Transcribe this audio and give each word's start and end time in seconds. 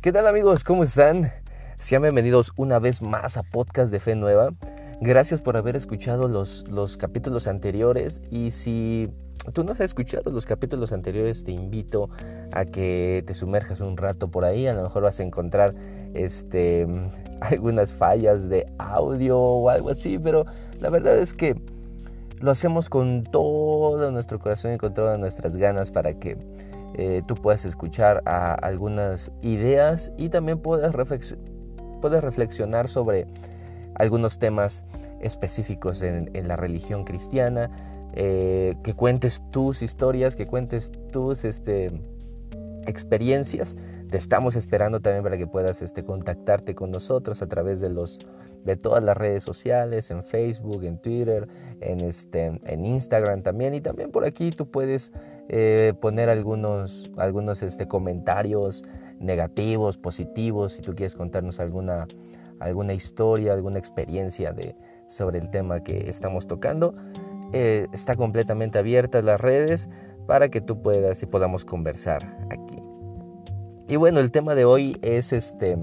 ¿Qué 0.00 0.12
tal 0.12 0.28
amigos? 0.28 0.62
¿Cómo 0.62 0.84
están? 0.84 1.32
Sean 1.76 2.02
bienvenidos 2.02 2.52
una 2.54 2.78
vez 2.78 3.02
más 3.02 3.36
a 3.36 3.42
Podcast 3.42 3.90
de 3.90 3.98
Fe 3.98 4.14
Nueva. 4.14 4.50
Gracias 5.00 5.40
por 5.40 5.56
haber 5.56 5.74
escuchado 5.74 6.28
los, 6.28 6.64
los 6.68 6.96
capítulos 6.96 7.48
anteriores 7.48 8.22
y 8.30 8.52
si 8.52 9.10
tú 9.52 9.64
no 9.64 9.72
has 9.72 9.80
escuchado 9.80 10.30
los 10.30 10.46
capítulos 10.46 10.92
anteriores, 10.92 11.42
te 11.42 11.50
invito 11.50 12.10
a 12.52 12.64
que 12.64 13.24
te 13.26 13.34
sumerjas 13.34 13.80
un 13.80 13.96
rato 13.96 14.30
por 14.30 14.44
ahí. 14.44 14.68
A 14.68 14.72
lo 14.72 14.84
mejor 14.84 15.02
vas 15.02 15.18
a 15.18 15.24
encontrar 15.24 15.74
este, 16.14 16.86
algunas 17.40 17.92
fallas 17.92 18.48
de 18.48 18.72
audio 18.78 19.36
o 19.36 19.68
algo 19.68 19.90
así, 19.90 20.16
pero 20.16 20.46
la 20.78 20.90
verdad 20.90 21.18
es 21.18 21.34
que 21.34 21.60
lo 22.38 22.52
hacemos 22.52 22.88
con 22.88 23.24
todo 23.24 24.12
nuestro 24.12 24.38
corazón 24.38 24.74
y 24.74 24.78
con 24.78 24.94
todas 24.94 25.18
nuestras 25.18 25.56
ganas 25.56 25.90
para 25.90 26.14
que 26.14 26.38
eh, 27.00 27.22
tú 27.24 27.36
puedas 27.36 27.64
escuchar 27.64 28.24
algunas 28.26 29.30
ideas 29.40 30.10
y 30.16 30.30
también 30.30 30.58
puedas, 30.58 30.92
reflexionar 30.92 32.88
sobre 32.88 33.28
algunos 33.94 34.40
temas 34.40 34.84
específicos 35.20 36.02
en, 36.02 36.28
la 36.48 36.56
religión 36.56 37.04
cristiana, 37.04 37.70
eh, 38.14 38.74
que 38.82 38.94
cuentes 38.94 39.44
tus 39.52 39.80
historias, 39.80 40.34
que 40.34 40.46
cuentes 40.46 40.90
tus 41.12 41.44
este, 41.44 41.92
experiencias. 42.84 43.76
Te 44.10 44.18
estamos 44.18 44.56
esperando 44.56 44.98
también 44.98 45.22
para 45.22 45.38
que 45.38 45.46
puedas 45.46 45.82
este, 45.82 46.02
contactarte 46.02 46.74
con 46.74 46.90
nosotros 46.90 47.42
a 47.42 47.46
través 47.46 47.80
de, 47.80 48.76
todas 48.76 49.04
las 49.04 49.16
redes 49.16 49.44
sociales, 49.44 50.10
en 50.10 50.24
Facebook, 50.24 50.82
en 50.82 50.98
Twitter, 50.98 51.46
en, 51.80 52.00
este, 52.00 52.60
en 52.64 52.84
Instagram 52.84 53.42
también. 53.42 53.74
Y 53.74 53.80
también 53.80 54.10
por 54.10 54.24
aquí 54.24 54.50
tú 54.50 54.68
puedes 54.68 55.12
eh, 55.48 55.94
poner 56.00 56.28
algunos, 56.28 57.10
algunos 57.16 57.62
este, 57.62 57.88
comentarios 57.88 58.84
negativos, 59.18 59.98
positivos, 59.98 60.72
si 60.72 60.82
tú 60.82 60.94
quieres 60.94 61.14
contarnos 61.14 61.60
alguna, 61.60 62.06
alguna 62.60 62.92
historia, 62.92 63.52
alguna 63.52 63.78
experiencia 63.78 64.52
de, 64.52 64.76
sobre 65.06 65.38
el 65.38 65.50
tema 65.50 65.82
que 65.82 66.08
estamos 66.08 66.46
tocando. 66.46 66.94
Eh, 67.52 67.86
está 67.92 68.14
completamente 68.14 68.78
abierta 68.78 69.22
las 69.22 69.40
redes 69.40 69.88
para 70.26 70.50
que 70.50 70.60
tú 70.60 70.82
puedas 70.82 71.22
y 71.22 71.26
podamos 71.26 71.64
conversar 71.64 72.36
aquí. 72.50 72.78
Y 73.88 73.96
bueno, 73.96 74.20
el 74.20 74.30
tema 74.30 74.54
de 74.54 74.66
hoy 74.66 74.98
es 75.00 75.32
este 75.32 75.78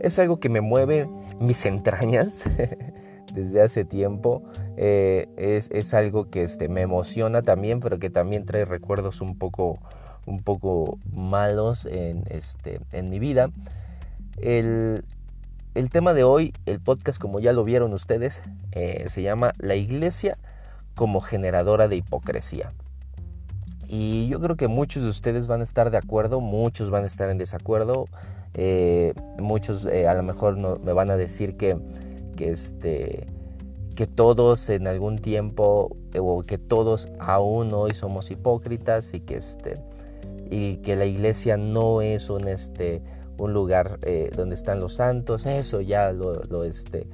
es 0.00 0.18
algo 0.18 0.38
que 0.38 0.48
me 0.48 0.60
mueve 0.60 1.08
mis 1.40 1.64
entrañas 1.66 2.44
desde 3.32 3.62
hace 3.62 3.84
tiempo. 3.84 4.42
Eh, 4.76 5.26
es, 5.36 5.94
algo 5.94 6.30
que 6.30 6.42
este, 6.42 6.68
me 6.68 6.82
emociona 6.82 7.42
también, 7.42 7.80
pero 7.80 7.98
que 7.98 8.10
también 8.10 8.44
trae 8.44 8.64
recuerdos 8.64 9.20
un 9.20 9.36
poco, 9.36 9.78
un 10.26 10.42
poco 10.42 10.98
malos 11.12 11.86
en, 11.86 12.24
este, 12.30 12.80
en 12.92 13.10
mi 13.10 13.18
vida. 13.18 13.50
El, 14.40 15.02
tema 15.90 16.12
de 16.12 16.24
hoy, 16.24 16.52
el 16.66 16.80
podcast, 16.80 17.20
como 17.20 17.40
ya 17.40 17.52
lo 17.52 17.64
vieron 17.64 17.92
ustedes, 17.92 18.42
eh, 18.72 19.04
se 19.08 19.22
llama 19.22 19.52
La 19.58 19.74
Iglesia 19.74 20.38
como 20.94 21.20
generadora 21.20 21.88
de 21.88 21.96
hipocresía. 21.96 22.72
Y 23.88 24.28
yo 24.28 24.38
creo 24.40 24.56
que 24.56 24.68
muchos 24.68 25.02
de 25.02 25.08
ustedes 25.08 25.46
van 25.46 25.60
a 25.60 25.64
estar 25.64 25.90
de 25.90 25.96
acuerdo, 25.96 26.40
muchos 26.40 26.90
van 26.90 27.04
a 27.04 27.06
estar 27.06 27.30
en 27.30 27.38
desacuerdo, 27.38 28.06
eh, 28.54 29.14
muchos 29.38 29.86
a 29.86 30.14
lo 30.14 30.22
mejor 30.22 30.58
no, 30.58 30.76
me 30.78 30.92
van 30.92 31.10
a 31.10 31.16
decir 31.16 31.56
que, 31.56 31.78
que, 32.38 32.52
este, 32.52 33.26
que 33.96 34.06
todos 34.06 34.68
en 34.68 34.86
algún 34.86 35.18
tiempo 35.18 35.96
o 36.16 36.44
que 36.44 36.56
todos 36.56 37.08
aún 37.18 37.74
hoy 37.74 37.90
somos 37.94 38.30
hipócritas 38.30 39.12
y 39.12 39.20
que, 39.20 39.36
este, 39.36 39.82
y 40.48 40.76
que 40.76 40.94
la 40.94 41.04
iglesia 41.04 41.56
no 41.56 42.00
es 42.00 42.30
un, 42.30 42.46
este, 42.46 43.02
un 43.38 43.52
lugar 43.52 43.98
eh, 44.02 44.30
donde 44.36 44.54
están 44.54 44.78
los 44.78 44.94
santos, 44.94 45.46
eso 45.46 45.80
ya 45.80 46.12
lo, 46.12 46.44
lo 46.44 46.62
este, 46.62 47.08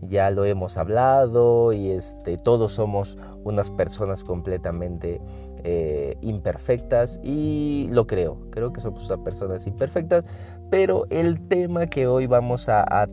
ya 0.00 0.30
lo 0.30 0.46
hemos 0.46 0.78
hablado 0.78 1.74
y 1.74 1.90
este, 1.90 2.38
todos 2.38 2.72
somos 2.72 3.18
unas 3.44 3.70
personas 3.70 4.24
completamente 4.24 5.20
eh, 5.64 6.16
imperfectas 6.22 7.20
y 7.22 7.88
lo 7.92 8.06
creo, 8.06 8.38
creo 8.50 8.72
que 8.72 8.80
somos 8.80 9.06
personas 9.22 9.66
imperfectas, 9.66 10.24
pero 10.70 11.04
el 11.10 11.46
tema 11.46 11.86
que 11.86 12.06
hoy 12.06 12.26
vamos 12.26 12.68
a, 12.68 13.06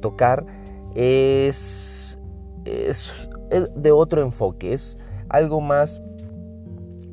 tocar 0.00 0.46
es, 0.94 2.18
es, 2.64 3.28
de 3.74 3.92
otro 3.92 4.22
enfoque, 4.22 4.72
es 4.72 4.98
algo 5.28 5.60
más 5.60 6.02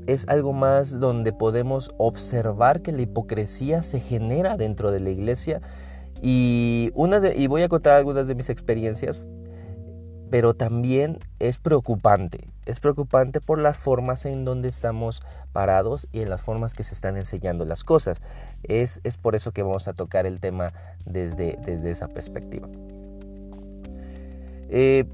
es 0.07 0.27
algo 0.27 0.53
más 0.53 0.99
donde 0.99 1.33
podemos 1.33 1.91
observar 1.97 2.81
que 2.81 2.91
la 2.91 3.03
hipocresía 3.03 3.83
se 3.83 3.99
genera 3.99 4.57
dentro 4.57 4.91
de 4.91 4.99
la 4.99 5.11
iglesia 5.11 5.61
y, 6.21 6.91
una 6.95 7.21
y 7.33 7.47
voy 7.47 7.61
a 7.61 7.69
contar 7.69 7.95
algunas 7.95 8.27
de 8.27 8.35
mis 8.35 8.49
experiencias, 8.49 9.23
pero 10.29 10.53
también 10.53 11.19
es 11.39 11.59
preocupante. 11.59 12.47
Es 12.65 12.79
preocupante 12.79 13.41
por 13.41 13.59
las 13.59 13.77
formas 13.77 14.25
en 14.25 14.45
donde 14.45 14.69
estamos 14.69 15.21
parados 15.53 16.07
y 16.11 16.21
en 16.21 16.29
las 16.29 16.41
formas 16.41 16.73
que 16.73 16.83
se 16.83 16.93
están 16.93 17.17
enseñando 17.17 17.65
las 17.65 17.83
cosas. 17.83 18.21
Es, 18.63 19.01
es 19.03 19.17
por 19.17 19.35
eso 19.35 19.51
que 19.51 19.63
vamos 19.63 19.87
a 19.87 19.93
tocar 19.93 20.25
el 20.25 20.39
tema 20.39 20.73
desde, 21.05 21.57
desde 21.65 21.91
esa 21.91 22.07
perspectiva. 22.07 22.67
Eh, 24.69 25.05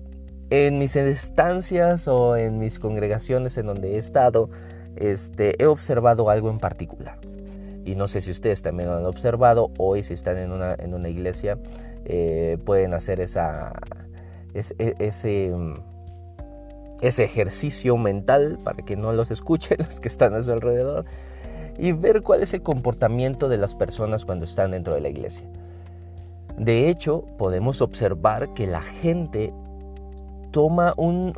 en 0.49 0.77
mis 0.77 0.95
estancias 0.95 2.07
o 2.07 2.37
en 2.37 2.59
mis 2.59 2.79
congregaciones 2.79 3.57
en 3.57 3.65
donde 3.67 3.95
he 3.95 3.97
estado, 3.97 4.49
este, 4.95 5.61
he 5.61 5.65
observado 5.65 6.29
algo 6.29 6.49
en 6.49 6.59
particular 6.59 7.19
y 7.85 7.95
no 7.95 8.07
sé 8.07 8.21
si 8.21 8.31
ustedes 8.31 8.61
también 8.63 8.89
lo 8.89 8.97
han 8.97 9.05
observado, 9.05 9.71
hoy 9.77 10.03
si 10.03 10.13
están 10.15 10.37
en 10.37 10.51
una, 10.51 11.09
iglesia 11.09 11.59
eh, 12.05 12.57
pueden 12.65 12.95
hacer 12.95 13.21
e, 13.21 13.25
ese, 14.53 15.53
ese 17.01 17.23
ejercicio 17.23 17.95
mental 17.95 18.59
para 18.63 18.83
que 18.83 18.97
no 18.97 19.13
los 19.13 19.29
escuchen 19.29 19.77
los 19.85 19.99
que 19.99 20.07
están 20.07 20.33
a 20.33 20.41
su 20.41 20.51
alrededor 20.51 21.05
y 21.77 21.91
ver 21.91 22.23
cuál 22.23 22.41
es 22.41 22.53
el 22.53 22.63
comportamiento 22.63 23.49
de 23.49 23.57
las 23.57 23.75
personas 23.75 24.25
cuando 24.25 24.45
están 24.45 24.71
dentro 24.71 24.95
de 24.95 25.01
la 25.01 25.09
iglesia. 25.09 25.45
De 26.57 26.89
hecho, 26.89 27.25
podemos 27.37 27.81
observar 27.81 28.53
que 28.53 28.67
la 28.67 28.81
gente 28.81 29.53
toma 30.55 30.93
un, 30.95 31.33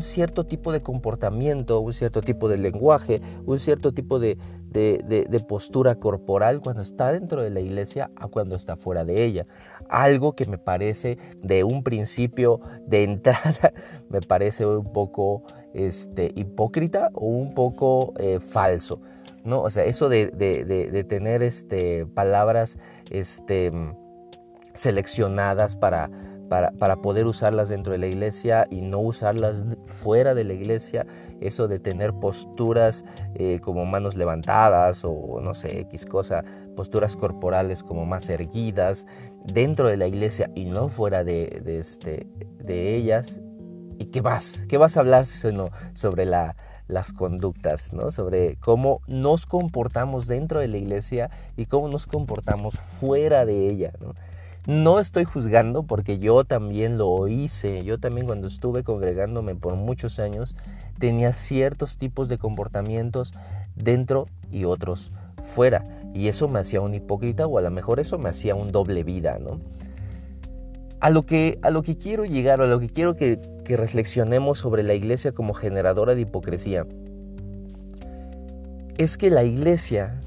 cierto 0.00 0.46
tipo 0.46 0.70
de 0.70 0.80
comportamiento, 0.80 1.80
un 1.80 1.92
cierto 1.92 2.22
tipo 2.22 2.48
de 2.48 2.56
lenguaje, 2.56 3.20
un 3.44 3.58
cierto 3.58 3.92
tipo 3.92 4.20
de, 4.20 4.38
postura 5.48 5.96
corporal 5.96 6.60
cuando 6.60 6.82
está 6.82 7.10
dentro 7.10 7.42
de 7.42 7.50
la 7.50 7.58
iglesia 7.58 8.12
a 8.14 8.28
cuando 8.28 8.54
está 8.54 8.76
fuera 8.76 9.04
de 9.04 9.24
ella. 9.24 9.44
Algo 9.88 10.36
que 10.36 10.46
me 10.46 10.56
parece 10.56 11.18
de 11.42 11.64
un 11.64 11.82
principio 11.82 12.60
de 12.86 13.02
entrada, 13.02 13.72
me 14.08 14.20
parece 14.20 14.64
un 14.64 14.92
poco 14.92 15.42
este, 15.74 16.30
hipócrita 16.36 17.10
o 17.14 17.26
un 17.26 17.54
poco 17.54 18.14
eh, 18.18 18.38
falso. 18.38 19.00
¿no? 19.42 19.62
O 19.62 19.70
sea, 19.70 19.84
eso 19.84 20.08
de, 20.08 20.28
de 20.28 21.04
tener 21.08 21.42
este, 21.42 22.06
palabras 22.06 22.78
este, 23.10 23.72
seleccionadas 24.80 25.76
para 25.76 26.10
para, 26.50 26.96
poder 26.96 27.26
usarlas 27.26 27.68
dentro 27.68 27.92
de 27.92 27.98
la 27.98 28.08
iglesia 28.08 28.66
y 28.70 28.80
no 28.80 28.98
usarlas 28.98 29.64
fuera 29.86 30.34
de 30.34 30.42
la 30.42 30.52
iglesia, 30.52 31.06
eso 31.40 31.68
de 31.68 31.78
tener 31.78 32.12
posturas 32.12 33.04
eh, 33.36 33.60
como 33.62 33.86
manos 33.86 34.16
levantadas 34.16 35.04
o 35.04 35.40
no 35.40 35.54
sé, 35.54 35.78
X 35.82 36.04
cosa, 36.06 36.42
posturas 36.74 37.14
corporales 37.14 37.84
como 37.84 38.04
más 38.04 38.28
erguidas 38.28 39.06
dentro 39.44 39.88
de 39.88 39.96
la 39.96 40.08
iglesia 40.08 40.50
y 40.56 40.64
no 40.64 40.88
fuera 40.88 41.22
de, 41.22 41.62
este, 41.66 42.26
de 42.64 42.96
ellas. 42.96 43.40
¿Y 44.00 44.06
qué 44.06 44.20
vas? 44.20 44.64
¿Qué 44.68 44.76
vas 44.76 44.96
a 44.96 45.00
hablar 45.00 45.26
sobre 45.26 46.24
la, 46.24 46.56
las 46.88 47.12
conductas, 47.12 47.92
¿no? 47.92 48.10
sobre 48.10 48.56
cómo 48.56 49.02
nos 49.06 49.46
comportamos 49.46 50.26
dentro 50.26 50.58
de 50.58 50.66
la 50.66 50.78
iglesia 50.78 51.30
y 51.56 51.66
cómo 51.66 51.88
nos 51.88 52.08
comportamos 52.08 52.74
fuera 52.74 53.44
de 53.44 53.70
ella. 53.70 53.92
¿no? 54.00 54.14
No 54.66 55.00
estoy 55.00 55.24
juzgando 55.24 55.84
porque 55.84 56.18
yo 56.18 56.44
también 56.44 56.98
lo 56.98 57.28
hice. 57.28 57.82
Yo 57.82 57.98
también 57.98 58.26
cuando 58.26 58.46
estuve 58.46 58.84
congregándome 58.84 59.54
por 59.54 59.76
muchos 59.76 60.18
años 60.18 60.54
tenía 60.98 61.32
ciertos 61.32 61.96
tipos 61.96 62.28
de 62.28 62.36
comportamientos 62.36 63.32
dentro 63.74 64.26
y 64.52 64.64
otros 64.64 65.12
fuera. 65.42 65.84
Y 66.14 66.28
eso 66.28 66.46
me 66.48 66.58
hacía 66.58 66.82
un 66.82 66.94
hipócrita 66.94 67.46
o 67.46 67.56
a 67.56 67.62
lo 67.62 67.70
mejor 67.70 68.00
eso 68.00 68.18
me 68.18 68.28
hacía 68.28 68.54
un 68.54 68.70
doble 68.70 69.02
vida, 69.02 69.38
¿no? 69.38 69.60
A 71.00 71.08
lo 71.08 71.24
que, 71.24 71.58
a 71.62 71.70
lo 71.70 71.82
que 71.82 71.96
quiero 71.96 72.26
llegar, 72.26 72.60
o 72.60 72.64
a 72.64 72.66
lo 72.66 72.78
que 72.78 72.90
quiero 72.90 73.16
que, 73.16 73.40
que 73.64 73.78
reflexionemos 73.78 74.58
sobre 74.58 74.82
la 74.82 74.92
iglesia 74.92 75.32
como 75.32 75.54
generadora 75.54 76.14
de 76.14 76.20
hipocresía, 76.22 76.86
es 78.98 79.16
que 79.16 79.30
la 79.30 79.44
iglesia 79.44 80.20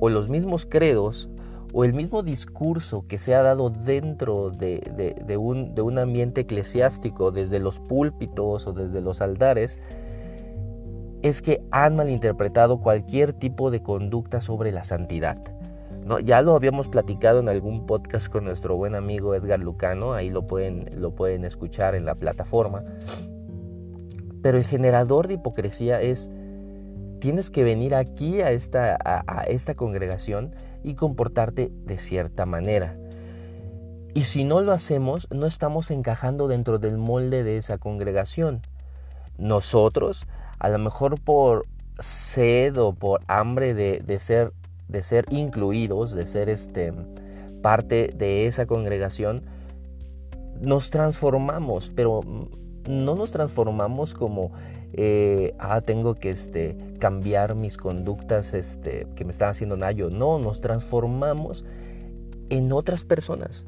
o 0.00 0.08
los 0.08 0.28
mismos 0.28 0.66
credos 0.66 1.28
o 1.78 1.84
el 1.84 1.92
mismo 1.92 2.22
discurso 2.22 3.06
que 3.06 3.18
se 3.18 3.34
ha 3.34 3.42
dado 3.42 3.68
dentro 3.68 4.48
de, 4.48 5.36
un, 5.36 5.98
ambiente 5.98 6.40
eclesiástico, 6.40 7.32
desde 7.32 7.58
los 7.58 7.80
púlpitos 7.80 8.66
o 8.66 8.72
desde 8.72 9.02
los 9.02 9.20
altares, 9.20 9.78
es 11.20 11.42
que 11.42 11.62
han 11.70 11.94
malinterpretado 11.94 12.80
cualquier 12.80 13.34
tipo 13.34 13.70
de 13.70 13.82
conducta 13.82 14.40
sobre 14.40 14.72
la 14.72 14.84
santidad. 14.84 15.36
¿no? 16.02 16.18
Ya 16.18 16.40
lo 16.40 16.54
habíamos 16.54 16.88
platicado 16.88 17.40
en 17.40 17.50
algún 17.50 17.84
podcast 17.84 18.28
con 18.28 18.44
nuestro 18.44 18.78
buen 18.78 18.94
amigo 18.94 19.34
Edgar 19.34 19.60
Lucano, 19.60 20.14
ahí 20.14 20.30
lo 20.30 20.46
pueden, 20.46 21.44
escuchar 21.44 21.94
en 21.94 22.06
la 22.06 22.14
plataforma. 22.14 22.84
Pero 24.40 24.56
el 24.56 24.64
generador 24.64 25.28
de 25.28 25.34
hipocresía 25.34 26.00
es, 26.00 26.30
tienes 27.20 27.50
que 27.50 27.64
venir 27.64 27.94
aquí 27.94 28.40
a 28.40 28.50
esta 28.50 29.74
congregación 29.76 30.54
y 30.86 30.94
comportarte 30.94 31.72
de 31.84 31.98
cierta 31.98 32.46
manera. 32.46 32.96
Y 34.14 34.24
si 34.24 34.44
no 34.44 34.60
lo 34.62 34.72
hacemos, 34.72 35.28
no 35.30 35.46
estamos 35.46 35.90
encajando 35.90 36.46
dentro 36.48 36.78
del 36.78 36.96
molde 36.96 37.42
de 37.42 37.58
esa 37.58 37.76
congregación. 37.76 38.62
Nosotros, 39.36 40.26
a 40.58 40.68
lo 40.68 40.78
mejor 40.78 41.20
por 41.20 41.66
sed 41.98 42.80
o 42.80 42.94
por 42.94 43.22
hambre 43.26 43.74
de, 43.74 44.20
ser, 44.20 44.52
de 44.88 45.02
ser 45.02 45.26
incluidos, 45.30 46.12
de 46.12 46.26
ser 46.26 46.48
este, 46.48 46.94
parte 47.62 48.12
de 48.16 48.46
esa 48.46 48.66
congregación, 48.66 49.42
nos 50.60 50.90
transformamos, 50.90 51.92
pero 51.94 52.20
no 52.88 53.16
nos 53.16 53.32
transformamos 53.32 54.14
como, 54.14 54.52
eh, 54.92 55.54
ah, 55.58 55.80
tengo 55.80 56.14
que 56.14 56.30
este, 56.30 56.76
cambiar 56.98 57.54
mis 57.54 57.76
conductas 57.76 58.54
este, 58.54 59.06
que 59.14 59.24
me 59.24 59.32
están 59.32 59.50
haciendo 59.50 59.76
daño. 59.76 60.10
No, 60.10 60.38
nos 60.38 60.60
transformamos 60.60 61.64
en 62.50 62.72
otras 62.72 63.04
personas. 63.04 63.66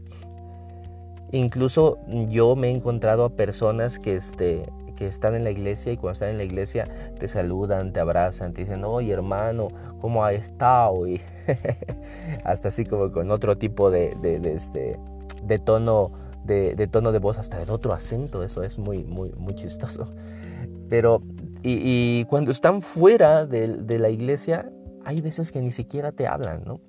Incluso 1.33 1.99
yo 2.31 2.57
me 2.57 2.69
he 2.69 2.71
encontrado 2.71 3.25
a 3.25 3.31
personas 3.31 3.99
que, 3.99 4.17
este, 4.17 4.63
que 4.97 5.07
están 5.07 5.35
en 5.35 5.45
la 5.45 5.51
iglesia 5.51 5.93
y 5.93 5.97
cuando 5.97 6.15
están 6.15 6.31
en 6.31 6.39
la 6.39 6.45
iglesia 6.45 6.87
te 7.19 7.29
saludan, 7.29 7.93
te 7.93 8.01
abrazan, 8.01 8.53
te 8.53 8.63
dicen, 8.63 8.83
oye 8.85 9.13
hermano, 9.13 9.69
¿cómo 10.01 10.25
ha 10.25 10.33
estado? 10.33 11.07
Y 11.07 11.21
hasta 12.45 12.69
así 12.69 12.85
como 12.85 13.13
con 13.13 13.31
otro 13.31 13.59
tipo 13.59 13.91
de, 13.91 14.17
este, 14.45 14.99
de, 15.45 15.59
tono, 15.59 16.13
de, 16.45 16.75
tono 16.89 17.13
de 17.13 17.19
voz, 17.19 17.39
hasta 17.39 17.65
de 17.65 17.71
otro 17.71 17.93
acento, 17.93 18.43
eso 18.43 18.63
es 18.63 18.79
muy, 18.79 19.05
muy, 19.05 19.31
muy 19.37 19.55
chistoso. 19.55 20.13
Pero, 20.89 21.23
y, 21.63 22.25
cuando 22.25 22.51
están 22.51 22.83
fuera 22.83 23.47
de, 23.47 23.99
la 23.99 24.11
iglesia, 24.11 24.71
hay 25.05 25.21
veces 25.21 25.53
que 25.53 25.61
ni 25.61 25.71
siquiera 25.71 26.13
te 26.13 26.27
hablan, 26.27 26.65
¿no? 26.65 26.81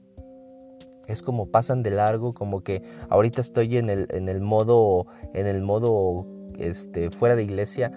es 1.08 1.24
como 1.24 1.48
pasan 1.48 1.82
de 1.82 1.90
largo, 1.90 2.36
como 2.36 2.62
que 2.62 2.84
ahorita 3.10 3.42
estoy 3.42 3.78
en 3.78 3.90
el, 3.90 4.42
modo, 4.42 5.08
en 5.34 5.48
el 5.48 5.64
modo 5.64 6.28
este, 6.60 7.10
fuera 7.10 7.36
de 7.36 7.42
iglesia, 7.42 7.92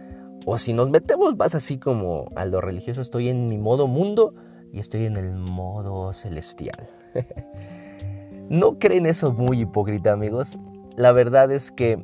o 0.46 0.58
si 0.58 0.72
nos 0.72 0.88
metemos 0.88 1.36
más 1.36 1.54
así 1.54 1.78
como 1.78 2.30
a 2.36 2.46
lo 2.46 2.62
religioso, 2.62 3.02
estoy 3.02 3.28
en 3.28 3.48
mi 3.48 3.58
modo 3.58 3.86
mundo 3.86 4.34
y 4.72 4.80
estoy 4.80 5.04
en 5.04 5.16
el 5.16 5.34
modo 5.34 6.14
celestial. 6.14 6.88
no 8.48 8.78
creen 8.78 9.06
eso 9.06 9.32
muy 9.32 9.60
hipócrita, 9.60 10.12
amigos. 10.12 10.58
La 10.96 11.12
verdad 11.12 11.52
es 11.52 11.70
que 11.70 12.02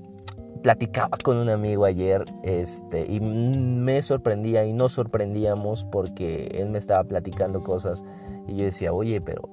platicaba 0.58 1.16
con 1.22 1.36
un 1.36 1.48
amigo 1.48 1.84
ayer 1.84 2.24
este, 2.42 3.06
y 3.06 3.20
me 3.20 4.02
sorprendía 4.02 4.64
y 4.64 4.72
nos 4.72 4.92
sorprendíamos 4.92 5.84
porque 5.84 6.48
él 6.54 6.70
me 6.70 6.78
estaba 6.78 7.04
platicando 7.04 7.62
cosas 7.62 8.04
y 8.46 8.56
yo 8.56 8.64
decía, 8.64 8.92
oye, 8.92 9.20
pero 9.20 9.48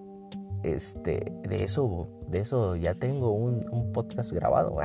este, 0.64 1.32
de 1.48 1.64
eso, 1.64 2.08
de 2.28 2.40
eso 2.40 2.76
ya 2.76 2.96
tengo 2.96 3.32
un, 3.32 3.92
podcast 3.94 4.32
grabado. 4.34 4.76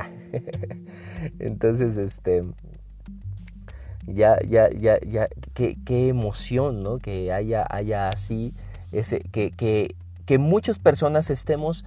Entonces, 1.39 1.97
este, 1.97 2.45
ya, 4.05 4.37
ya, 4.47 4.69
ya, 4.69 4.99
ya, 4.99 5.27
qué, 5.53 5.77
qué 5.83 6.07
emoción, 6.07 6.83
¿no? 6.83 6.97
Que 6.97 7.31
haya, 7.33 7.65
haya 7.69 8.09
así, 8.09 8.53
ese, 8.91 9.19
que, 9.19 9.51
que, 9.51 9.95
que 10.25 10.37
muchas 10.37 10.79
personas 10.79 11.29
estemos 11.29 11.83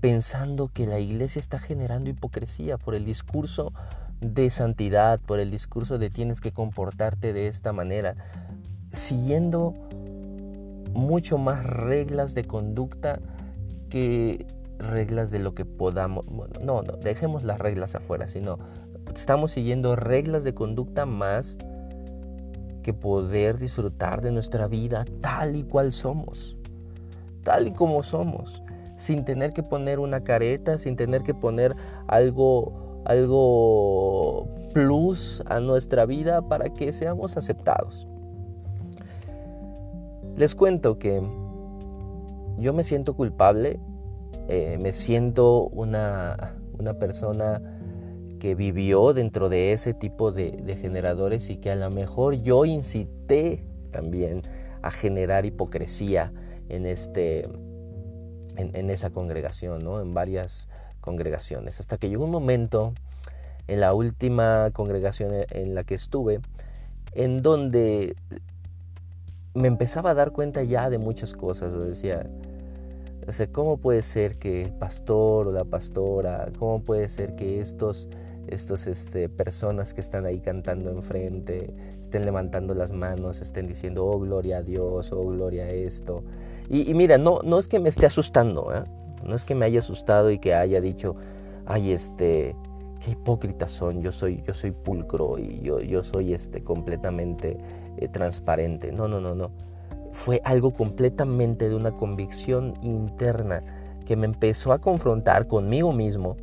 pensando 0.00 0.68
que 0.68 0.86
la 0.86 0.98
iglesia 0.98 1.40
está 1.40 1.58
generando 1.58 2.10
hipocresía 2.10 2.78
por 2.78 2.94
el 2.94 3.04
discurso 3.04 3.72
de 4.20 4.50
santidad, 4.50 5.20
por 5.20 5.40
el 5.40 5.50
discurso 5.50 5.98
de 5.98 6.10
tienes 6.10 6.40
que 6.40 6.52
comportarte 6.52 7.32
de 7.32 7.46
esta 7.46 7.72
manera, 7.72 8.16
siguiendo 8.92 9.74
mucho 10.92 11.38
más 11.38 11.64
reglas 11.64 12.34
de 12.34 12.44
conducta 12.44 13.20
que 13.88 14.46
reglas 14.78 15.30
de 15.30 15.38
lo 15.38 15.54
que 15.54 15.64
podamos. 15.64 16.24
no, 16.62 16.82
no, 16.82 16.92
dejemos 17.02 17.44
las 17.44 17.58
reglas 17.58 17.94
afuera, 17.94 18.28
sino 18.28 18.58
estamos 19.14 19.52
siguiendo 19.52 19.96
reglas 19.96 20.44
de 20.44 20.54
conducta 20.54 21.06
más 21.06 21.58
que 22.82 22.94
poder 22.94 23.58
disfrutar 23.58 24.22
de 24.22 24.32
nuestra 24.32 24.66
vida 24.66 25.04
tal 25.20 25.56
y 25.56 25.64
cual 25.64 25.92
somos, 25.92 26.56
tal 27.42 27.66
y 27.66 27.72
como 27.72 28.02
somos, 28.02 28.62
sin 29.00 29.24
tener 29.24 29.52
que 29.52 29.62
poner 29.62 29.98
una 29.98 30.22
careta, 30.22 30.78
sin 30.78 30.94
tener 30.94 31.22
que 31.22 31.34
poner 31.34 31.74
algo, 32.06 33.02
algo 33.06 34.46
plus 34.72 35.42
a 35.46 35.58
nuestra 35.58 36.06
vida 36.06 36.42
para 36.42 36.68
que 36.68 36.92
seamos 36.92 37.36
aceptados. 37.36 38.06
Les 40.36 40.54
cuento 40.54 40.98
que 40.98 41.20
yo 42.58 42.72
me 42.74 42.84
siento 42.84 43.14
culpable, 43.14 43.80
eh, 44.48 44.78
me 44.82 44.92
siento 44.92 45.68
una, 45.68 46.56
persona 46.98 47.60
que 48.38 48.54
vivió 48.54 49.12
dentro 49.12 49.48
de 49.48 49.72
ese 49.72 49.94
tipo 49.94 50.32
de, 50.32 50.76
generadores 50.80 51.50
y 51.50 51.56
que 51.56 51.70
a 51.70 51.76
lo 51.76 51.90
mejor 51.90 52.34
yo 52.36 52.64
incité 52.64 53.64
también 53.90 54.42
a 54.82 54.90
generar 54.90 55.46
hipocresía 55.46 56.32
en, 56.68 56.86
este, 56.86 57.42
en, 58.60 58.90
esa 58.90 59.10
congregación, 59.10 59.84
¿no? 59.84 60.00
en 60.00 60.14
varias 60.14 60.68
congregaciones. 61.00 61.80
Hasta 61.80 61.96
que 61.98 62.08
llegó 62.08 62.24
un 62.24 62.30
momento 62.30 62.92
en 63.68 63.80
la 63.80 63.94
última 63.94 64.70
congregación 64.72 65.32
en 65.50 65.74
la 65.74 65.84
que 65.84 65.94
estuve, 65.94 66.40
en 67.12 67.42
donde 67.42 68.16
me 69.54 69.68
empezaba 69.68 70.10
a 70.10 70.14
dar 70.14 70.32
cuenta 70.32 70.62
ya 70.62 70.90
de 70.90 70.98
muchas 70.98 71.34
cosas. 71.34 71.72
decía, 71.78 72.26
¿cómo 73.52 73.76
puede 73.76 74.02
ser 74.02 74.38
que 74.38 74.62
el 74.62 74.72
pastor 74.72 75.48
o 75.48 75.52
la 75.52 75.64
pastora, 75.64 76.48
cómo 76.58 76.82
puede 76.82 77.08
ser 77.08 77.34
que 77.34 77.60
estos, 77.60 78.08
estos 78.46 78.86
este, 78.86 79.28
personas 79.28 79.94
que 79.94 80.00
están 80.00 80.26
ahí 80.26 80.40
cantando 80.40 80.90
enfrente, 80.90 81.74
estén 82.00 82.24
levantando 82.24 82.74
las 82.74 82.92
manos, 82.92 83.40
estén 83.40 83.66
diciendo, 83.66 84.06
oh, 84.06 84.18
gloria 84.18 84.58
a 84.58 84.62
Dios, 84.62 85.12
oh, 85.12 85.24
gloria 85.26 85.64
a 85.64 85.70
esto? 85.70 86.22
Y, 86.72 86.94
mira, 86.94 87.18
no, 87.18 87.40
no 87.42 87.58
es 87.58 87.66
que 87.66 87.80
me 87.80 87.88
esté 87.88 88.06
asustando, 88.06 88.72
¿eh? 88.72 88.84
no 89.26 89.34
es 89.34 89.44
que 89.44 89.56
me 89.56 89.66
haya 89.66 89.80
asustado 89.80 90.30
y 90.30 90.38
que 90.38 90.54
haya 90.54 90.80
dicho, 90.80 91.16
ay, 91.66 91.90
este, 91.90 92.54
qué 93.04 93.10
hipócritas 93.10 93.72
son, 93.72 94.02
yo 94.02 94.12
soy, 94.12 94.42
yo 94.46 94.54
soy 94.54 94.70
pulcro 94.70 95.36
y 95.36 95.60
yo, 95.62 95.80
yo 95.80 96.04
soy 96.04 96.32
este, 96.32 96.62
completamente 96.62 97.58
eh, 97.96 98.08
transparente. 98.08 98.92
No, 98.92 99.08
no, 99.08 99.20
no, 99.20 99.34
no. 99.34 99.50
Fue 100.12 100.40
algo 100.44 100.72
completamente 100.72 101.68
de 101.68 101.74
una 101.74 101.90
convicción 101.90 102.74
interna 102.82 103.64
que 104.06 104.16
me 104.16 104.26
empezó 104.26 104.72
a 104.72 104.80
confrontar 104.80 105.46
conmigo 105.46 105.92
mismo, 105.92 106.36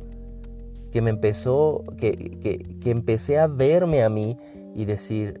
que 0.90 1.02
me 1.02 1.10
empezó, 1.10 1.84
que, 1.96 2.12
que, 2.80 2.90
empecé 2.90 3.38
a 3.38 3.46
verme 3.46 4.02
a 4.02 4.08
mí 4.08 4.38
y 4.74 4.84
decir, 4.84 5.40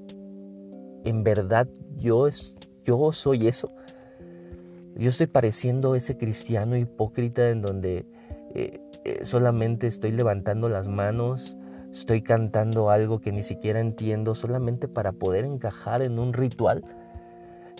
en 1.04 1.24
verdad 1.24 1.68
yo, 1.96 2.28
yo 2.84 3.12
soy 3.12 3.48
eso. 3.48 3.68
Yo 4.98 5.08
estoy 5.10 5.28
pareciendo 5.28 5.94
ese 5.94 6.16
cristiano 6.16 6.76
hipócrita 6.76 7.50
en 7.50 7.62
donde 7.62 8.04
eh, 8.52 8.80
eh, 9.04 9.24
solamente 9.24 9.86
estoy 9.86 10.10
levantando 10.10 10.68
las 10.68 10.88
manos, 10.88 11.56
estoy 11.92 12.20
cantando 12.20 12.90
algo 12.90 13.20
que 13.20 13.30
ni 13.30 13.44
siquiera 13.44 13.78
entiendo 13.78 14.34
solamente 14.34 14.88
para 14.88 15.12
poder 15.12 15.44
encajar 15.44 16.02
en 16.02 16.18
un 16.18 16.32
ritual. 16.32 16.84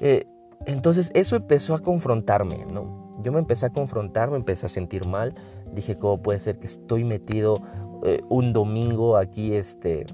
Eh, 0.01 0.27
entonces 0.67 1.11
eso 1.13 1.35
empezó 1.35 1.75
a 1.75 1.81
confrontarme, 1.81 2.65
¿no? 2.73 3.19
Yo 3.25 3.33
me 3.33 3.41
empecé 3.41 3.67
a 3.67 3.71
confrontar, 3.71 4.31
me 4.31 4.37
empecé 4.37 4.67
a 4.67 4.69
sentir 4.69 5.05
mal. 5.09 5.35
Dije, 5.73 5.97
¿cómo 5.97 6.23
puede 6.23 6.39
ser 6.39 6.61
que 6.61 6.69
estoy 6.69 7.03
metido 7.03 7.61
un 8.29 8.53
domingo 8.53 9.17
aquí 9.17 9.57
este, 9.57 10.07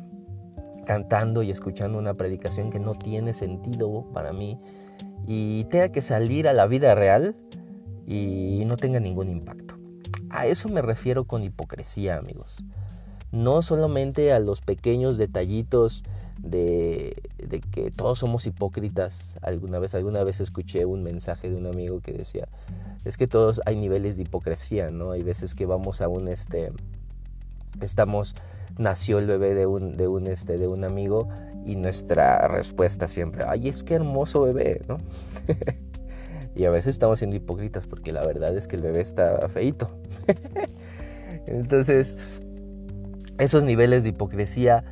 cantando 0.84 1.42
y 1.42 1.50
escuchando 1.50 1.98
una 1.98 2.14
predicación 2.14 2.70
que 2.70 2.80
no 2.80 2.94
tiene 2.94 3.34
sentido 3.34 4.06
para 4.12 4.32
mí 4.32 4.58
y 5.26 5.64
tenga 5.64 5.90
que 5.90 6.02
salir 6.02 6.48
a 6.48 6.52
la 6.52 6.66
vida 6.66 6.94
real 6.94 7.36
y 8.06 8.62
no 8.66 8.76
tenga 8.76 9.00
ningún 9.00 9.28
impacto? 9.30 9.76
A 10.30 10.46
eso 10.46 10.68
me 10.68 10.82
refiero 10.82 11.24
con 11.24 11.44
hipocresía, 11.44 12.16
amigos 12.16 12.64
no 13.34 13.62
solamente 13.62 14.32
a 14.32 14.38
los 14.38 14.60
pequeños 14.60 15.16
detallitos 15.16 16.04
de, 16.38 17.20
que 17.72 17.90
todos 17.90 18.20
somos 18.20 18.46
hipócritas. 18.46 19.36
Alguna 19.42 19.80
vez, 19.80 19.94
alguna 19.94 20.22
vez 20.22 20.40
escuché 20.40 20.84
un 20.84 21.02
mensaje 21.02 21.50
de 21.50 21.56
un 21.56 21.66
amigo 21.66 22.00
que 22.00 22.12
decía, 22.12 22.46
es 23.04 23.16
que 23.16 23.26
todos 23.26 23.60
hay 23.66 23.74
niveles 23.76 24.16
de 24.16 24.22
hipocresía, 24.22 24.90
¿no? 24.90 25.10
Hay 25.10 25.24
veces 25.24 25.56
que 25.56 25.66
vamos 25.66 26.00
a 26.00 26.08
un 26.08 26.28
este 26.28 26.72
estamos 27.80 28.36
nació 28.78 29.18
el 29.18 29.26
bebé 29.26 29.54
de 29.54 29.66
un 29.66 29.96
de 29.96 30.08
un 30.08 30.26
este 30.26 30.58
de 30.58 30.68
un 30.68 30.84
amigo 30.84 31.28
y 31.64 31.76
nuestra 31.76 32.48
respuesta 32.48 33.08
siempre, 33.08 33.44
"Ay, 33.46 33.68
es 33.68 33.82
que 33.82 33.94
hermoso 33.94 34.42
bebé", 34.42 34.82
¿no? 34.88 34.98
Y 36.56 36.66
a 36.66 36.70
veces 36.70 36.94
estamos 36.94 37.18
siendo 37.18 37.36
hipócritas 37.36 37.86
porque 37.86 38.12
la 38.12 38.24
verdad 38.24 38.56
es 38.56 38.68
que 38.68 38.76
el 38.76 38.82
bebé 38.82 39.00
está 39.00 39.48
feito. 39.48 39.90
Entonces, 41.46 42.16
esos 43.38 43.64
niveles 43.64 44.04
de 44.04 44.10
hipocresía, 44.10 44.84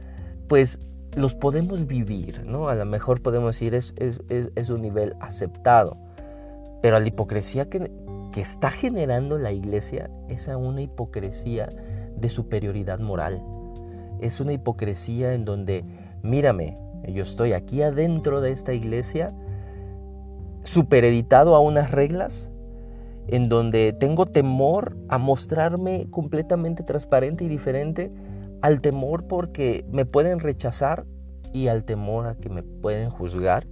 pues 0.49 0.81
los 1.15 1.35
podemos 1.35 1.87
vivir, 1.87 2.45
¿no? 2.45 2.69
A 2.69 2.75
lo 2.75 2.85
mejor 2.85 3.23
podemos 3.23 3.55
decir 3.55 3.75
es, 3.75 3.95
es, 3.99 4.71
un 4.71 4.83
nivel 4.83 5.15
aceptado, 5.21 5.97
pero 6.81 6.99
la 6.99 7.07
hipocresía 7.07 7.69
que, 7.69 7.91
que 8.33 8.41
está 8.41 8.71
generando 8.71 9.39
la 9.39 9.53
iglesia 9.53 10.11
es 10.29 10.49
una 10.49 10.83
hipocresía 10.83 11.69
de 12.17 12.29
superioridad 12.29 12.99
moral. 12.99 13.43
Es 14.23 14.41
una 14.41 14.52
hipocresía 14.52 15.35
en 15.35 15.45
donde, 15.45 15.85
mírame, 16.23 16.79
yo 17.09 17.23
estoy 17.23 17.52
aquí 17.52 17.83
adentro 17.83 18.41
de 18.41 18.52
esta 18.52 18.73
iglesia, 18.73 19.35
supereditado 20.62 21.55
a 21.57 21.61
unas 21.61 21.91
reglas, 21.91 22.50
en 23.26 23.49
donde 23.49 23.93
tengo 23.93 24.26
temor 24.26 24.97
a 25.09 25.19
mostrarme 25.19 26.07
completamente 26.11 26.83
transparente 26.83 27.45
y 27.45 27.49
diferente 27.49 28.11
al 28.62 28.81
temor 28.81 29.26
porque 29.26 29.85
me 29.91 30.07
pueden 30.07 30.38
rechazar 30.38 31.05
y 31.52 31.69
al 31.69 31.85
temor 31.85 32.26
a 32.26 32.37
que 32.37 32.49
me 32.49 32.62
pueden 32.62 33.11
juzgar 33.11 33.67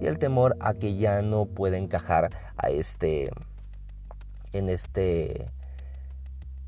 y 0.00 0.06
al 0.06 0.18
temor 0.18 0.56
a 0.60 0.74
que 0.74 0.96
ya 0.96 1.22
no 1.22 1.46
pueda 1.46 1.78
encajar 1.78 2.30
a 2.56 2.68
este 2.68 3.30
en 4.52 4.68
este 4.68 5.50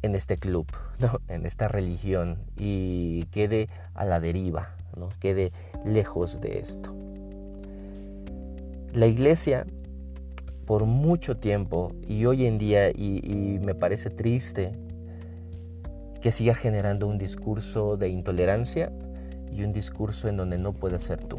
en 0.06 0.14
este 0.14 0.38
club, 0.38 0.66
¿no? 0.98 1.20
en 1.28 1.46
esta 1.46 1.68
religión 1.68 2.38
y 2.56 3.24
quede 3.26 3.68
a 3.94 4.04
la 4.04 4.20
deriva, 4.20 4.74
¿no? 4.96 5.08
quede 5.20 5.52
lejos 5.84 6.40
de 6.40 6.58
esto. 6.58 6.94
La 8.92 9.06
iglesia 9.06 9.66
por 10.66 10.86
mucho 10.86 11.36
tiempo 11.36 11.92
y 12.08 12.24
hoy 12.24 12.46
en 12.46 12.58
día, 12.58 12.90
y, 12.90 13.20
y 13.22 13.58
me 13.58 13.74
parece 13.74 14.10
triste 14.10 14.72
que 16.20 16.32
siga 16.32 16.54
generando 16.54 17.06
un 17.06 17.18
discurso 17.18 17.96
de 17.96 18.08
intolerancia 18.08 18.90
y 19.52 19.62
un 19.62 19.72
discurso 19.72 20.28
en 20.28 20.36
donde 20.36 20.58
no 20.58 20.72
puedes 20.72 21.04
ser 21.04 21.22
tú. 21.22 21.38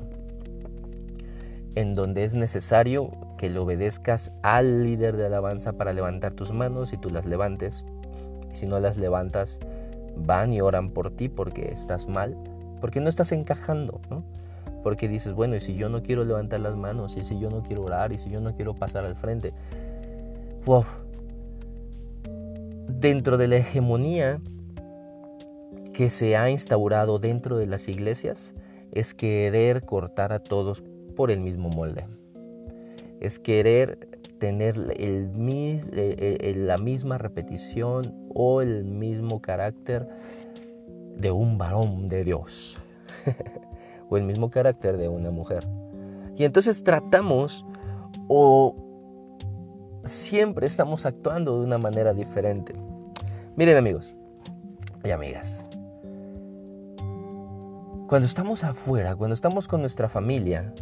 En 1.75 1.93
donde 1.93 2.23
es 2.23 2.35
necesario 2.35 3.11
que 3.37 3.49
le 3.49 3.59
obedezcas 3.59 4.31
al 4.43 4.83
líder 4.83 5.15
de 5.17 5.25
alabanza 5.25 5.73
para 5.73 5.93
levantar 5.93 6.33
tus 6.33 6.51
manos 6.51 6.93
y 6.93 6.97
tú 6.97 7.09
las 7.09 7.25
levantes. 7.25 7.85
Si 8.57 8.65
no 8.65 8.79
las 8.79 8.97
levantas, 8.97 9.59
van 10.15 10.51
y 10.51 10.61
oran 10.61 10.89
por 10.89 11.11
ti 11.11 11.29
porque 11.29 11.67
estás 11.71 12.07
mal, 12.07 12.35
porque 12.81 12.99
no 12.99 13.07
estás 13.07 13.31
encajando, 13.31 14.01
¿no? 14.09 14.23
Porque 14.83 15.07
dices, 15.07 15.33
bueno, 15.33 15.55
y 15.55 15.59
si 15.59 15.75
yo 15.75 15.89
no 15.89 16.01
quiero 16.01 16.23
levantar 16.23 16.61
las 16.61 16.75
manos, 16.75 17.17
y 17.17 17.23
si 17.23 17.37
yo 17.37 17.51
no 17.51 17.61
quiero 17.61 17.83
orar, 17.83 18.13
y 18.13 18.17
si 18.17 18.31
yo 18.31 18.41
no 18.41 18.55
quiero 18.55 18.73
pasar 18.73 19.05
al 19.05 19.15
frente. 19.15 19.53
Wow. 20.65 20.85
Dentro 22.87 23.37
de 23.37 23.47
la 23.47 23.57
hegemonía 23.57 24.39
que 25.93 26.09
se 26.09 26.35
ha 26.35 26.49
instaurado 26.49 27.19
dentro 27.19 27.57
de 27.57 27.67
las 27.67 27.87
iglesias 27.87 28.55
es 28.91 29.13
querer 29.13 29.83
cortar 29.83 30.33
a 30.33 30.39
todos 30.39 30.83
por 31.15 31.29
el 31.29 31.41
mismo 31.41 31.69
molde. 31.69 32.05
Es 33.19 33.37
querer 33.37 34.16
tener 34.37 34.77
eh, 34.97 35.29
eh, 35.91 36.53
la 36.55 36.77
misma 36.77 37.17
repetición 37.17 38.15
o 38.33 38.61
el 38.61 38.85
mismo 38.85 39.41
carácter 39.41 40.07
de 41.15 41.31
un 41.31 41.57
varón 41.57 42.09
de 42.09 42.23
Dios 42.23 42.77
o 44.09 44.17
el 44.17 44.23
mismo 44.23 44.49
carácter 44.49 44.97
de 44.97 45.09
una 45.09 45.31
mujer. 45.31 45.67
Y 46.35 46.43
entonces 46.43 46.83
tratamos 46.83 47.65
o 48.27 48.75
siempre 50.03 50.67
estamos 50.67 51.05
actuando 51.05 51.59
de 51.59 51.65
una 51.65 51.77
manera 51.77 52.13
diferente. 52.13 52.75
Miren 53.55 53.77
amigos 53.77 54.15
y 55.03 55.11
amigas, 55.11 55.63
cuando 58.07 58.25
estamos 58.25 58.63
afuera, 58.63 59.15
cuando 59.15 59.33
estamos 59.33 59.67
con 59.67 59.81
nuestra 59.81 60.07
familia 60.07 60.73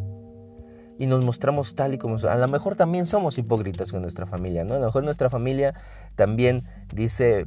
y 0.97 1.07
nos 1.07 1.23
mostramos 1.23 1.75
tal 1.75 1.93
y 1.93 1.97
como 1.97 2.19
somos, 2.19 2.35
a 2.35 2.37
lo 2.37 2.47
mejor 2.47 2.75
también 2.75 3.05
somos 3.05 3.37
hipócritas 3.37 3.91
con 3.91 4.01
nuestra 4.01 4.25
familia, 4.25 4.63
¿no? 4.63 4.75
A 4.75 4.79
lo 4.79 4.85
mejor 4.85 5.03
nuestra 5.03 5.29
familia 5.29 5.73
también 6.15 6.63
dice, 6.93 7.45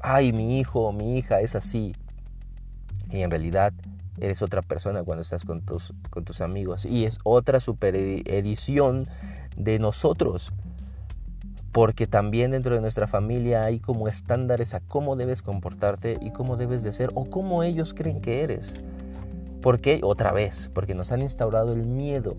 ay, 0.00 0.32
mi 0.32 0.58
hijo 0.58 0.88
o 0.88 0.92
mi 0.92 1.18
hija 1.18 1.40
es 1.40 1.54
así. 1.54 1.94
Y 3.10 3.22
en 3.22 3.30
realidad 3.30 3.72
eres 4.18 4.42
otra 4.42 4.62
persona 4.62 5.02
cuando 5.02 5.22
estás 5.22 5.44
con 5.44 5.62
tus, 5.62 5.92
con 6.10 6.24
tus 6.24 6.40
amigos. 6.40 6.84
Y 6.84 7.04
es 7.04 7.18
otra 7.24 7.60
super 7.60 7.96
edición 7.96 9.06
de 9.56 9.78
nosotros 9.78 10.52
porque 11.72 12.06
también 12.06 12.50
dentro 12.50 12.74
de 12.74 12.82
nuestra 12.82 13.06
familia 13.06 13.64
hay 13.64 13.80
como 13.80 14.06
estándares 14.06 14.74
a 14.74 14.80
cómo 14.80 15.16
debes 15.16 15.40
comportarte 15.40 16.18
y 16.20 16.30
cómo 16.30 16.56
debes 16.56 16.82
de 16.82 16.92
ser 16.92 17.10
o 17.14 17.24
cómo 17.24 17.62
ellos 17.62 17.94
creen 17.94 18.20
que 18.20 18.42
eres. 18.42 18.76
¿Por 19.62 19.80
qué? 19.80 20.00
Otra 20.02 20.32
vez, 20.32 20.70
porque 20.74 20.94
nos 20.94 21.12
han 21.12 21.22
instaurado 21.22 21.72
el 21.72 21.86
miedo 21.86 22.36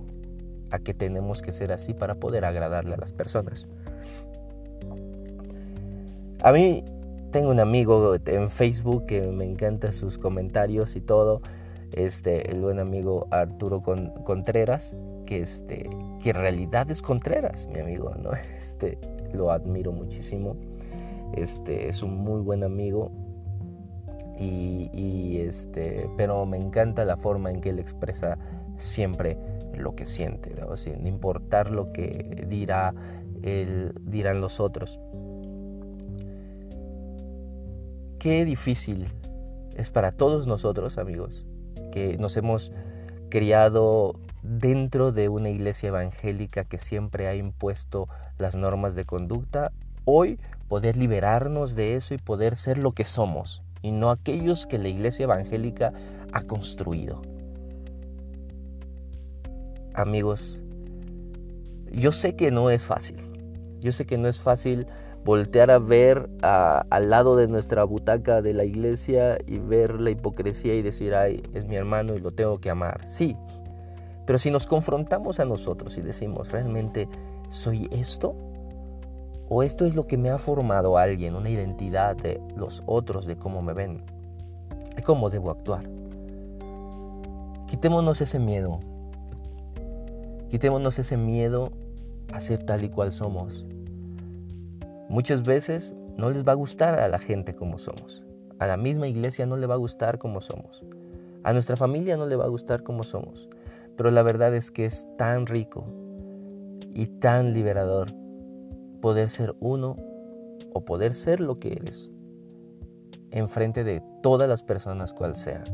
a 0.69 0.79
que 0.79 0.93
tenemos 0.93 1.41
que 1.41 1.53
ser 1.53 1.71
así 1.71 1.93
para 1.93 2.15
poder 2.15 2.45
agradarle 2.45 2.95
a 2.95 2.97
las 2.97 3.13
personas. 3.13 3.65
A 6.41 6.51
mí 6.51 6.83
tengo 7.31 7.49
un 7.49 7.59
amigo 7.59 8.15
en 8.25 8.49
Facebook 8.49 9.05
que 9.05 9.21
me 9.21 9.45
encanta 9.45 9.93
sus 9.93 10.17
comentarios 10.17 10.95
y 10.97 11.01
todo. 11.01 11.41
Este, 11.93 12.51
el 12.51 12.59
buen 12.59 12.79
amigo 12.79 13.27
Arturo 13.31 13.81
Contreras, 13.81 14.95
que, 15.25 15.41
este, 15.41 15.89
que 16.21 16.31
en 16.31 16.35
realidad 16.35 16.89
es 16.91 17.01
Contreras, 17.01 17.67
mi 17.67 17.79
amigo, 17.79 18.13
¿no? 18.21 18.31
Este, 18.57 18.97
lo 19.33 19.51
admiro 19.51 19.91
muchísimo. 19.93 20.57
Este, 21.33 21.87
es 21.87 22.03
un 22.03 22.17
muy 22.17 22.41
buen 22.41 22.63
amigo. 22.63 23.11
Y, 24.39 25.37
este, 25.39 26.09
pero 26.17 26.45
me 26.45 26.57
encanta 26.57 27.05
la 27.05 27.17
forma 27.17 27.51
en 27.51 27.61
que 27.61 27.69
él 27.69 27.79
expresa 27.79 28.37
siempre 28.77 29.37
lo 29.73 29.95
que 29.95 30.05
siente, 30.05 30.55
sin 30.75 31.07
importar 31.07 31.71
lo 31.71 31.91
que 31.93 32.45
dirá 32.47 32.93
él, 33.43 33.93
dirán 34.01 34.41
los 34.41 34.59
otros. 34.59 34.99
Qué 38.19 38.45
difícil 38.45 39.05
es 39.75 39.91
para 39.91 40.11
todos 40.11 40.47
nosotros, 40.47 40.97
amigos, 40.97 41.45
que 41.91 42.17
nos 42.17 42.37
hemos 42.37 42.71
criado 43.29 44.19
dentro 44.43 45.11
de 45.11 45.29
una 45.29 45.49
iglesia 45.49 45.89
evangélica 45.89 46.63
que 46.65 46.77
siempre 46.77 47.27
ha 47.27 47.35
impuesto 47.35 48.07
las 48.37 48.55
normas 48.55 48.95
de 48.95 49.05
conducta, 49.05 49.71
hoy 50.05 50.39
poder 50.67 50.97
liberarnos 50.97 51.75
de 51.75 51.95
eso 51.95 52.13
y 52.13 52.17
poder 52.17 52.55
ser 52.55 52.77
lo 52.77 52.91
que 52.93 53.05
somos 53.05 53.63
y 53.83 53.91
no 53.91 54.09
aquellos 54.09 54.65
que 54.65 54.79
la 54.79 54.87
iglesia 54.87 55.25
evangélica 55.25 55.93
ha 56.31 56.41
construido. 56.41 57.21
Amigos, 59.93 60.63
yo 61.91 62.11
sé 62.11 62.35
que 62.35 62.49
no 62.49 62.71
es 62.71 62.83
fácil. 62.83 63.17
Yo 63.79 63.91
sé 63.91 64.07
que 64.07 64.17
no 64.17 64.27
es 64.27 64.39
fácil 64.39 64.87
voltear 65.23 65.69
a 65.69 65.77
ver 65.77 66.29
al 66.41 67.09
lado 67.09 67.35
de 67.35 67.47
nuestra 67.47 67.83
butaca 67.83 68.41
de 68.41 68.53
la 68.53 68.63
iglesia 68.63 69.37
y 69.45 69.59
ver 69.59 70.01
la 70.01 70.09
hipocresía 70.09 70.73
y 70.73 70.81
decir, 70.81 71.13
ay, 71.13 71.43
es 71.53 71.67
mi 71.67 71.75
hermano 71.75 72.15
y 72.15 72.19
lo 72.19 72.31
tengo 72.31 72.59
que 72.59 72.69
amar. 72.69 73.01
Sí, 73.07 73.37
pero 74.25 74.39
si 74.39 74.49
nos 74.51 74.65
confrontamos 74.65 75.39
a 75.39 75.45
nosotros 75.45 75.97
y 75.97 76.01
decimos, 76.01 76.51
¿realmente 76.51 77.07
soy 77.49 77.87
esto? 77.91 78.35
¿O 79.49 79.61
esto 79.61 79.85
es 79.85 79.95
lo 79.95 80.07
que 80.07 80.17
me 80.17 80.29
ha 80.29 80.37
formado 80.37 80.97
alguien, 80.97 81.35
una 81.35 81.49
identidad 81.49 82.15
de 82.15 82.41
los 82.55 82.81
otros, 82.85 83.25
de 83.25 83.37
cómo 83.37 83.61
me 83.61 83.73
ven? 83.73 84.03
¿Y 84.97 85.01
cómo 85.01 85.29
debo 85.29 85.51
actuar? 85.51 85.89
Quitémonos 87.67 88.21
ese 88.21 88.39
miedo. 88.39 88.79
Quitémonos 90.49 90.97
ese 90.99 91.17
miedo 91.17 91.71
a 92.31 92.39
ser 92.39 92.63
tal 92.63 92.83
y 92.83 92.89
cual 92.89 93.11
somos. 93.11 93.65
Muchas 95.09 95.43
veces 95.43 95.93
no 96.17 96.29
les 96.29 96.47
va 96.47 96.53
a 96.53 96.55
gustar 96.55 96.95
a 96.99 97.07
la 97.07 97.19
gente 97.19 97.53
como 97.53 97.77
somos. 97.77 98.23
A 98.59 98.67
la 98.67 98.77
misma 98.77 99.07
iglesia 99.07 99.45
no 99.45 99.57
le 99.57 99.67
va 99.67 99.73
a 99.73 99.77
gustar 99.77 100.19
como 100.19 100.39
somos. 100.39 100.83
A 101.43 101.51
nuestra 101.51 101.75
familia 101.75 102.15
no 102.15 102.25
le 102.25 102.35
va 102.35 102.45
a 102.45 102.49
gustar 102.49 102.83
como 102.83 103.03
somos. 103.03 103.49
Pero 103.97 104.09
la 104.09 104.23
verdad 104.23 104.55
es 104.55 104.71
que 104.71 104.85
es 104.85 105.07
tan 105.17 105.45
rico 105.45 105.85
y 106.93 107.07
tan 107.07 107.53
liberador 107.53 108.22
poder 109.03 109.29
ser 109.29 109.53
uno 109.59 109.97
o 110.73 110.85
poder 110.85 111.13
ser 111.13 111.41
lo 111.41 111.59
que 111.59 111.73
eres 111.73 112.09
enfrente 113.31 113.83
de 113.83 114.01
todas 114.21 114.47
las 114.47 114.63
personas 114.63 115.11
cual 115.11 115.35
sean, 115.35 115.65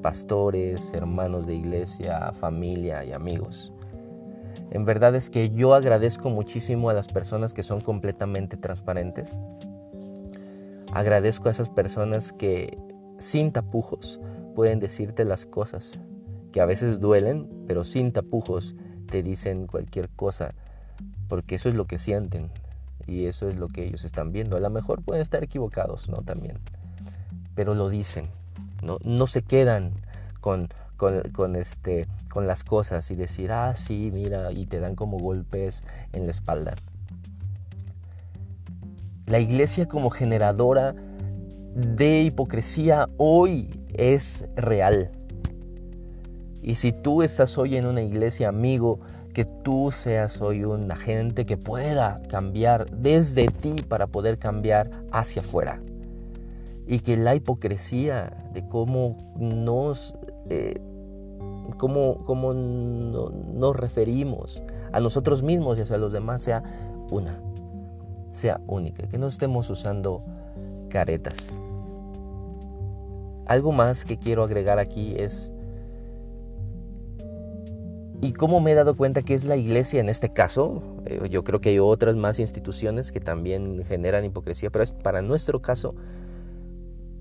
pastores, 0.00 0.94
hermanos 0.94 1.46
de 1.46 1.54
iglesia, 1.54 2.32
familia 2.32 3.04
y 3.04 3.12
amigos. 3.12 3.74
En 4.70 4.86
verdad 4.86 5.14
es 5.16 5.28
que 5.28 5.50
yo 5.50 5.74
agradezco 5.74 6.30
muchísimo 6.30 6.88
a 6.88 6.94
las 6.94 7.08
personas 7.08 7.52
que 7.52 7.62
son 7.62 7.82
completamente 7.82 8.56
transparentes. 8.56 9.36
Agradezco 10.94 11.48
a 11.48 11.50
esas 11.50 11.68
personas 11.68 12.32
que 12.32 12.78
sin 13.18 13.52
tapujos 13.52 14.18
pueden 14.54 14.80
decirte 14.80 15.26
las 15.26 15.44
cosas 15.44 15.98
que 16.52 16.62
a 16.62 16.64
veces 16.64 17.00
duelen, 17.00 17.50
pero 17.66 17.84
sin 17.84 18.12
tapujos 18.12 18.74
te 19.10 19.22
dicen 19.22 19.66
cualquier 19.66 20.08
cosa 20.08 20.54
porque 21.28 21.56
eso 21.56 21.68
es 21.68 21.74
lo 21.74 21.86
que 21.86 21.98
sienten 21.98 22.50
y 23.06 23.26
eso 23.26 23.48
es 23.48 23.58
lo 23.58 23.68
que 23.68 23.84
ellos 23.84 24.04
están 24.04 24.32
viendo. 24.32 24.56
A 24.56 24.60
lo 24.60 24.70
mejor 24.70 25.02
pueden 25.02 25.22
estar 25.22 25.42
equivocados, 25.42 26.08
¿no? 26.08 26.18
También, 26.22 26.58
pero 27.54 27.74
lo 27.74 27.88
dicen, 27.88 28.28
¿no? 28.82 28.98
No 29.04 29.26
se 29.26 29.42
quedan 29.42 29.92
con, 30.40 30.68
con, 30.96 31.56
este, 31.56 32.08
con 32.30 32.46
las 32.46 32.64
cosas 32.64 33.10
y 33.10 33.14
decir, 33.14 33.52
ah, 33.52 33.74
sí, 33.74 34.10
mira, 34.12 34.52
y 34.52 34.66
te 34.66 34.80
dan 34.80 34.94
como 34.94 35.18
golpes 35.18 35.84
en 36.12 36.26
la 36.26 36.32
espalda. 36.32 36.74
La 39.26 39.38
iglesia 39.38 39.86
como 39.86 40.10
generadora 40.10 40.94
de 41.74 42.22
hipocresía 42.22 43.08
hoy 43.18 43.70
es 43.94 44.48
real. 44.56 45.12
Y 46.62 46.74
si 46.74 46.92
tú 46.92 47.22
estás 47.22 47.56
hoy 47.56 47.76
en 47.76 47.86
una 47.86 48.02
iglesia, 48.02 48.48
amigo, 48.48 49.00
que 49.38 49.44
tú 49.44 49.92
seas 49.92 50.42
hoy 50.42 50.64
un 50.64 50.90
agente 50.90 51.46
que 51.46 51.56
pueda 51.56 52.20
cambiar 52.28 52.90
desde 52.90 53.46
ti 53.46 53.76
para 53.86 54.08
poder 54.08 54.36
cambiar 54.40 54.90
hacia 55.12 55.42
afuera. 55.42 55.80
Y 56.88 56.98
que 56.98 57.16
la 57.16 57.36
hipocresía 57.36 58.48
de 58.52 58.66
cómo 58.66 59.16
nos, 59.38 60.16
eh, 60.50 60.80
cómo, 61.76 62.24
cómo 62.24 62.52
nos 62.52 63.76
referimos 63.76 64.60
a 64.90 64.98
nosotros 64.98 65.44
mismos 65.44 65.78
y 65.78 65.82
hacia 65.82 65.98
los 65.98 66.10
demás 66.10 66.42
sea 66.42 66.64
una, 67.12 67.40
sea 68.32 68.60
única, 68.66 69.06
que 69.06 69.18
no 69.18 69.28
estemos 69.28 69.70
usando 69.70 70.24
caretas. 70.88 71.52
Algo 73.46 73.70
más 73.70 74.04
que 74.04 74.18
quiero 74.18 74.42
agregar 74.42 74.80
aquí 74.80 75.14
es 75.16 75.54
¿Y 78.20 78.32
cómo 78.32 78.60
me 78.60 78.72
he 78.72 78.74
dado 78.74 78.96
cuenta 78.96 79.22
que 79.22 79.34
es 79.34 79.44
la 79.44 79.56
iglesia 79.56 80.00
en 80.00 80.08
este 80.08 80.32
caso? 80.32 80.82
Eh, 81.06 81.28
yo 81.30 81.44
creo 81.44 81.60
que 81.60 81.68
hay 81.68 81.78
otras 81.78 82.16
más 82.16 82.40
instituciones 82.40 83.12
que 83.12 83.20
también 83.20 83.84
generan 83.86 84.24
hipocresía, 84.24 84.70
pero 84.70 84.82
es 84.82 84.92
para 84.92 85.22
nuestro 85.22 85.62
caso. 85.62 85.94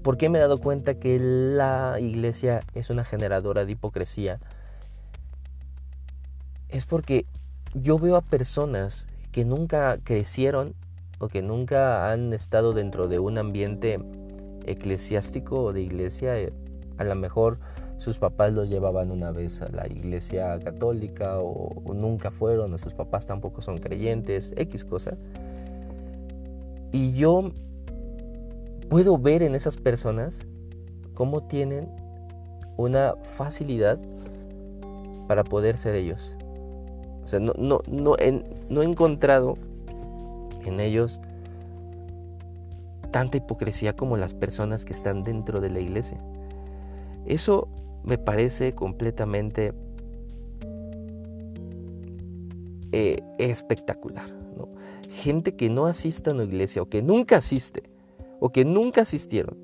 ¿Por 0.01 0.18
qué 0.18 0.30
me 0.30 0.39
he 0.39 0.42
dado 0.42 0.58
cuenta 0.58 0.96
que 0.96 1.20
la 1.20 1.98
iglesia 2.00 2.62
es 2.74 2.89
una 2.89 3.04
generadora 3.04 3.66
de 3.66 3.74
hipocresía? 3.74 4.39
Es 6.70 6.86
porque 6.86 7.25
yo 7.75 8.00
veo 8.00 8.16
a 8.16 8.22
personas 8.22 9.06
que 9.32 9.46
nunca 9.46 10.00
crecieron 10.04 10.74
o 11.20 11.27
que 11.27 11.44
nunca 11.44 12.12
han 12.12 12.34
estado 12.34 12.74
dentro 12.74 13.08
de 13.08 13.20
un 13.20 13.38
ambiente 13.38 14.00
eclesiástico 14.66 15.62
o 15.62 15.74
de 15.74 15.82
iglesia, 15.82 16.39
eh, 16.39 16.54
a 16.98 17.04
lo 17.04 17.16
mejor 17.16 17.60
sus 17.98 18.20
papás 18.20 18.54
los 18.54 18.70
llevaban 18.70 19.12
una 19.12 19.32
vez 19.32 19.62
a 19.62 19.70
la 19.70 19.88
iglesia 19.88 20.60
católica 20.60 21.39
o, 21.39 21.94
nunca 21.94 22.32
fueron, 22.32 22.70
nuestros 22.70 22.94
papás 22.94 23.25
tampoco 23.25 23.62
son 23.62 23.77
creyentes, 23.77 24.54
X 24.56 24.86
cosa. 24.86 25.18
Y 26.92 27.13
yo 27.13 27.51
puedo 28.89 29.18
ver 29.18 29.42
en 29.44 29.56
esas 29.56 29.77
personas 29.77 30.46
cómo 31.13 31.44
tienen 31.44 31.89
una 32.77 33.16
facilidad 33.24 34.00
para 35.27 35.44
poder 35.44 35.77
ser 35.77 35.96
ellos. 35.96 36.36
O 37.24 37.27
sea, 37.27 37.39
no 37.39 38.18
he 38.18 38.86
encontrado 38.86 39.58
en 40.66 40.80
ellos 40.80 41.20
tanta 43.12 43.38
hipocresía 43.38 43.96
como 43.96 44.16
las 44.18 44.34
personas 44.34 44.86
que 44.86 44.94
están 44.94 45.24
dentro 45.24 45.60
de 45.60 45.70
la 45.70 45.80
iglesia. 45.80 46.22
Eso 47.27 47.67
me 48.03 48.17
parece 48.17 48.74
completamente 48.74 49.74
eh, 52.91 53.22
espectacular. 53.38 54.36
Gente 55.10 55.55
que 55.55 55.69
no 55.69 55.86
asista 55.86 56.31
a 56.31 56.34
una 56.34 56.43
iglesia 56.43 56.81
o 56.81 56.90
que 56.90 57.01
nunca 57.01 57.37
asiste 57.37 57.83
o 58.40 58.51
que 58.51 58.66
nunca 58.66 59.01
asistieron 59.01 59.57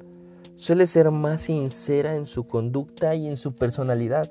suele 0.56 0.88
ser 0.88 1.12
más 1.12 1.44
sincera 1.44 2.16
en 2.16 2.26
su 2.26 2.48
conducta 2.48 3.16
y 3.16 3.28
en 3.28 3.36
su 3.36 3.54
personalidad, 3.54 4.30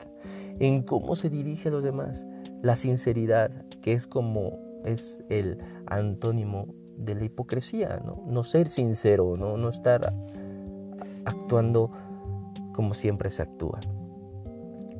en 0.61 0.83
cómo 0.83 1.16
se 1.16 1.31
dirige 1.31 1.68
a 1.68 1.73
los 1.73 1.83
demás. 1.83 2.27
La 2.62 2.77
sinceridad, 2.77 3.51
que 3.83 3.92
es 3.92 4.07
como 4.07 4.59
es 4.85 5.23
el 5.29 5.59
antónimo 5.87 6.68
de 6.97 7.14
la 7.14 7.25
hipocresía, 7.25 8.01
no, 8.05 8.23
no 8.27 8.45
ser 8.45 8.68
sincero, 8.68 9.37
no, 9.37 9.57
no 9.57 9.68
estar 9.68 10.14
actuando 11.25 11.90
como 12.73 12.95
siempre 12.95 13.31
se 13.31 13.43
actúa. 13.43 13.81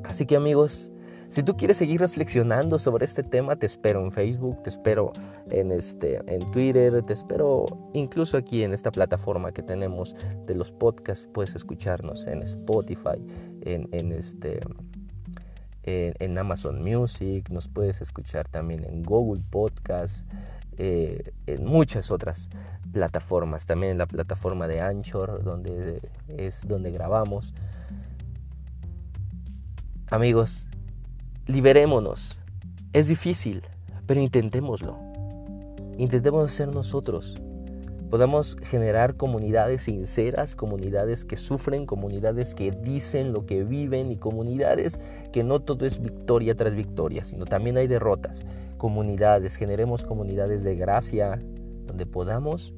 Así 0.03 0.25
que 0.25 0.35
amigos, 0.35 0.91
si 1.33 1.41
tú 1.41 1.57
quieres 1.57 1.77
seguir 1.77 1.99
reflexionando 1.99 2.77
sobre 2.77 3.05
este 3.05 3.23
tema, 3.23 3.55
te 3.55 3.65
espero 3.65 4.03
en 4.03 4.11
Facebook, 4.11 4.61
te 4.61 4.69
espero 4.69 5.13
en, 5.49 5.71
este, 5.71 6.21
en 6.27 6.45
Twitter, 6.51 7.01
te 7.01 7.13
espero 7.13 7.65
incluso 7.93 8.37
aquí 8.37 8.63
en 8.63 8.71
esta 8.71 8.91
plataforma 8.91 9.51
que 9.51 9.63
tenemos 9.63 10.15
de 10.45 10.53
los 10.53 10.71
podcasts. 10.71 11.27
Puedes 11.33 11.55
escucharnos 11.55 12.27
en 12.27 12.43
Spotify, 12.43 13.17
en, 13.61 14.11
este, 14.11 14.59
en, 15.85 16.37
Amazon 16.37 16.83
Music, 16.83 17.49
nos 17.49 17.67
puedes 17.67 17.99
escuchar 18.01 18.47
también 18.47 18.83
en 18.83 19.01
Google 19.01 19.41
Podcast, 19.49 20.29
eh, 20.77 21.33
en 21.47 21.65
muchas 21.65 22.11
otras 22.11 22.49
plataformas, 22.91 23.65
también 23.65 23.93
en 23.93 23.97
la 23.97 24.05
plataforma 24.05 24.67
de 24.67 24.81
Anchor, 24.81 25.43
donde 25.43 26.01
es 26.27 26.67
donde 26.67 26.91
grabamos. 26.91 27.53
Amigos, 30.09 30.67
liberémonos. 31.47 32.39
Es 32.93 33.07
difícil, 33.07 33.63
pero 34.05 34.21
intentémoslo. 34.21 34.97
Intentemos 35.97 36.51
ser 36.51 36.69
nosotros. 36.69 37.35
Podamos 38.13 38.55
generar 38.61 39.15
comunidades 39.15 39.81
sinceras, 39.85 40.55
comunidades 40.55 41.25
que 41.25 41.35
sufren, 41.35 41.87
comunidades 41.87 42.53
que 42.53 42.69
dicen 42.69 43.33
lo 43.33 43.47
que 43.47 43.63
viven 43.63 44.11
y 44.11 44.17
comunidades 44.17 44.99
que 45.31 45.43
no 45.43 45.61
todo 45.61 45.87
es 45.87 45.99
victoria 45.99 46.53
tras 46.53 46.75
victoria, 46.75 47.25
sino 47.25 47.45
también 47.45 47.75
hay 47.75 47.87
derrotas. 47.87 48.45
Comunidades, 48.77 49.55
generemos 49.55 50.05
comunidades 50.05 50.61
de 50.61 50.75
gracia 50.75 51.41
donde 51.87 52.05
podamos 52.05 52.75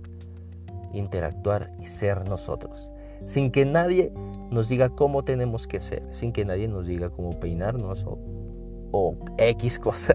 interactuar 0.94 1.70
y 1.82 1.88
ser 1.88 2.30
nosotros, 2.30 2.90
sin 3.26 3.52
que 3.52 3.66
nadie 3.66 4.14
nos 4.52 4.70
diga 4.70 4.88
cómo 4.88 5.26
tenemos 5.26 5.68
que 5.68 5.82
ser, 5.82 6.02
sin 6.12 6.32
que 6.32 6.46
nadie 6.46 6.70
nos 6.70 6.86
diga 6.86 7.10
cómo 7.10 7.32
peinarnos 7.32 8.06
o, 8.06 8.18
o 8.94 9.18
X 9.38 9.80
cosa. 9.80 10.14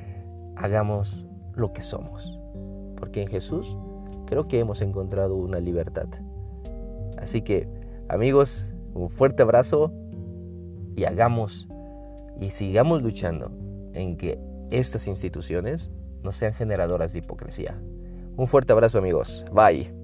Hagamos 0.56 1.24
lo 1.54 1.72
que 1.72 1.84
somos, 1.84 2.36
porque 2.96 3.22
en 3.22 3.28
Jesús 3.28 3.76
creo 4.28 4.46
que 4.46 4.60
hemos 4.60 4.82
encontrado 4.82 5.36
una 5.36 5.58
libertad. 5.58 6.06
Así 7.16 7.40
que, 7.40 7.66
amigos, 8.08 8.72
un 8.94 9.08
fuerte 9.08 9.42
abrazo 9.42 9.92
y 10.94 11.04
hagamos 11.04 11.66
y 12.40 12.50
sigamos 12.50 13.02
luchando 13.02 13.50
en 13.94 14.16
que 14.16 14.38
estas 14.70 15.06
instituciones 15.06 15.90
no 16.22 16.32
sean 16.32 16.52
generadoras 16.52 17.12
de 17.12 17.20
hipocresía. 17.20 17.80
Un 18.36 18.46
fuerte 18.46 18.72
abrazo 18.72 18.98
amigos. 18.98 19.44
Bye. 19.52 19.97